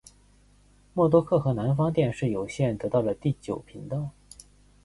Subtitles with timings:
[0.95, 4.09] 默多克和南方电视有线得到了第九频道。